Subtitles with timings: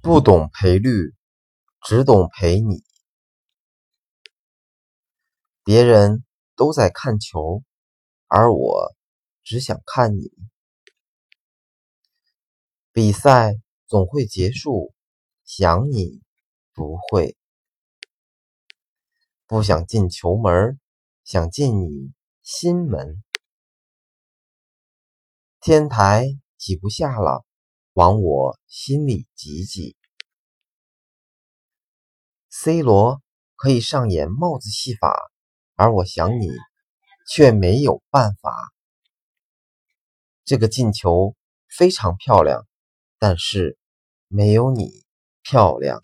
[0.00, 1.12] 不懂赔率，
[1.82, 2.84] 只懂赔你。
[5.64, 6.24] 别人
[6.54, 7.64] 都在看球，
[8.28, 8.94] 而我
[9.42, 10.30] 只想看你。
[12.92, 13.54] 比赛
[13.86, 14.94] 总会结束，
[15.44, 16.22] 想你
[16.72, 17.36] 不会。
[19.46, 20.78] 不想进球门，
[21.24, 22.12] 想进你
[22.42, 23.22] 心门。
[25.60, 26.24] 天台
[26.56, 27.44] 挤不下了，
[27.92, 29.96] 往我心里挤挤。
[32.50, 33.20] C 罗
[33.56, 35.16] 可以上演帽子戏法，
[35.74, 36.48] 而我想你
[37.28, 38.52] 却没有办法。
[40.44, 41.36] 这个进球
[41.68, 42.66] 非常漂亮，
[43.18, 43.78] 但是
[44.28, 45.04] 没有你
[45.42, 46.00] 漂亮。